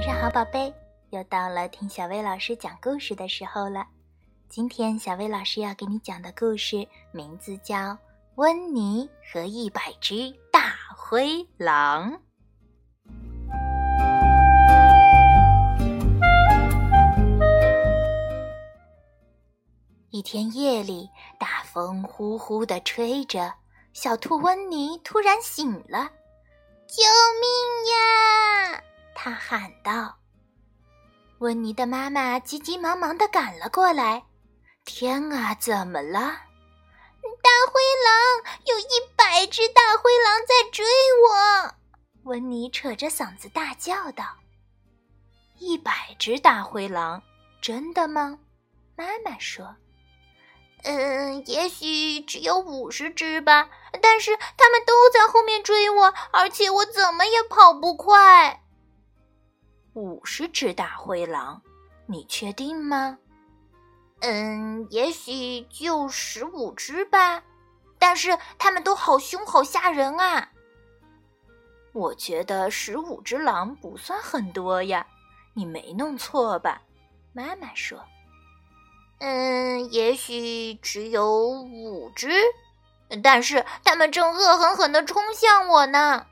[0.00, 0.72] 晚上好宝贝，
[1.10, 3.86] 又到了听小薇老师讲故事的时候了。
[4.48, 7.76] 今天小薇老师要给你讲的故事名字叫
[8.36, 12.12] 《温妮和一百只大灰狼》。
[20.08, 23.52] 一天夜里，大风呼呼地吹着，
[23.92, 26.10] 小兔温妮突然醒了
[26.88, 27.02] ，“救
[27.42, 28.79] 命呀！”
[29.22, 30.16] 他喊道。
[31.40, 34.24] 温妮的妈妈急急忙忙地赶了过来。
[34.86, 36.18] 天啊，怎么了？
[37.42, 40.86] 大灰狼，有一百只大灰狼在追
[41.28, 41.74] 我！
[42.24, 44.24] 温妮扯着嗓子大叫道
[45.60, 47.22] ：“一百只大灰狼，
[47.60, 48.38] 真的吗？”
[48.96, 49.76] 妈妈说。
[50.84, 53.68] 嗯，也许只有五十只吧，
[54.00, 58.62] 但是他们都在后面追我，而且我怎么也跑不快。
[59.94, 61.60] 五十只大灰狼，
[62.06, 63.18] 你确定吗？
[64.20, 67.42] 嗯，也许就十五只吧，
[67.98, 70.50] 但是他们都好凶，好吓人啊！
[71.92, 75.06] 我觉得十五只狼不算很多呀，
[75.54, 76.82] 你没弄错吧？
[77.32, 78.04] 妈妈说。
[79.18, 82.30] 嗯，也许只有五只，
[83.22, 86.26] 但是他们正恶狠狠地冲向我呢。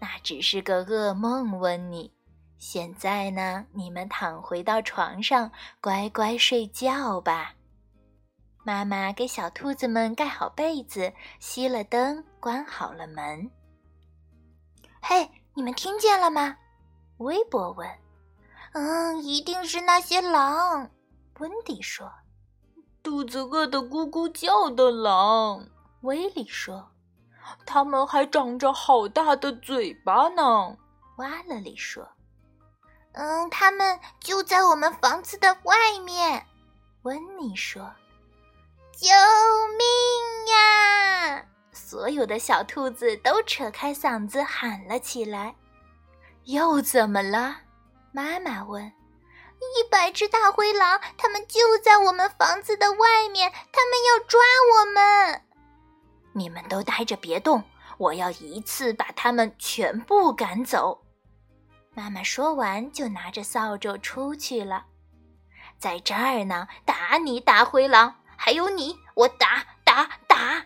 [0.00, 2.12] 那只是个噩梦，温妮。
[2.58, 7.54] 现在呢，你们躺回到床上，乖乖睡觉吧。
[8.64, 13.50] 妈妈给小兔子们盖好被子，熄了灯，关好了门。
[15.02, 16.56] 嘿，你们听见了吗？
[17.18, 17.86] 微波问。
[18.72, 20.90] 嗯，一定是那些狼。
[21.38, 22.10] 温迪说
[23.04, 25.68] ：“肚子饿得咕咕叫的狼。”
[26.00, 26.90] 威利说
[27.66, 30.76] ：“它们还长着好大的嘴巴呢。”
[31.18, 32.08] 瓦勒里说
[33.14, 36.46] ：“嗯，他们就在我们房子的外面。”
[37.02, 37.92] 温妮说
[38.92, 39.08] ：“救
[39.78, 45.54] 命呀！”所有的小兔子都扯开嗓子喊了起来。
[46.44, 47.56] 又怎么了？
[48.12, 48.92] 妈妈问。
[49.78, 54.40] 一百只大灰狼，他们就在我们房子的外面，他们要抓
[54.74, 55.42] 我们。
[56.34, 57.62] 你们都待着别动，
[57.96, 61.03] 我要一次把他们全部赶走。
[61.94, 64.84] 妈妈说完，就拿着扫帚出去了。
[65.78, 68.16] 在这儿呢，打你大灰狼！
[68.36, 70.64] 还有你，我打打打！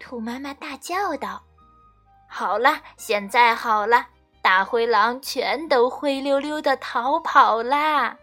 [0.00, 1.42] 兔妈妈大叫道
[2.26, 4.06] ：“好了，现在好了，
[4.40, 8.16] 大灰狼全都灰溜溜的逃跑啦。”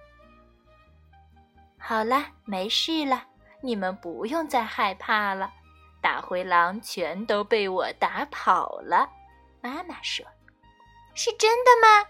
[1.78, 3.24] 好了，没事了，
[3.62, 5.54] 你们不用再害怕了。
[6.02, 9.10] 大灰狼全都被我打跑了。
[9.62, 10.26] 妈妈说
[11.14, 12.08] ：“是真的吗？”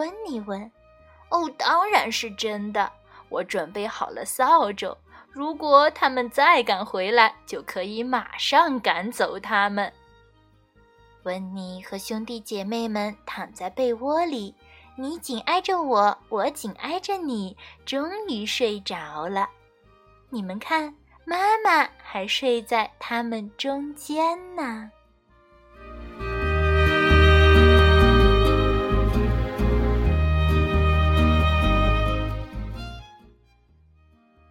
[0.00, 0.72] 温妮问。
[1.30, 2.90] “哦，当然是真的。
[3.28, 4.96] 我准备好了扫帚，
[5.30, 9.92] 如果他们再敢回来，就可以马上赶走他们。”
[11.24, 14.54] 温妮和兄弟姐妹们躺在被窝里。
[14.96, 19.48] 你紧挨着我，我紧挨着你，终于睡着了。
[20.30, 20.94] 你们看，
[21.24, 24.90] 妈妈还睡在他们中间呢。